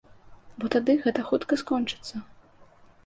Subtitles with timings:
[0.61, 2.15] Бо тады гэта хутка скончыцца.